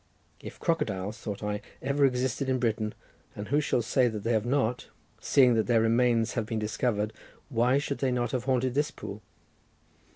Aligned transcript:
"If 0.39 0.59
crocodiles," 0.59 1.19
thought 1.19 1.43
I, 1.43 1.61
"ever 1.79 2.05
existed 2.05 2.49
in 2.49 2.57
Britain, 2.57 2.95
and 3.35 3.49
who 3.49 3.61
shall 3.61 3.83
say 3.83 4.07
that 4.07 4.23
they 4.23 4.31
have 4.33 4.47
not? 4.47 4.87
seeing 5.19 5.53
that 5.53 5.67
their 5.67 5.79
remains 5.79 6.33
have 6.33 6.47
been 6.47 6.57
discovered, 6.57 7.13
why 7.49 7.77
should 7.77 7.99
they 7.99 8.11
not 8.11 8.31
have 8.31 8.45
haunted 8.45 8.73
this 8.73 8.89
pool? 8.89 9.21